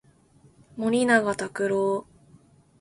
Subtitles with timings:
[0.77, 2.07] 森永卓郎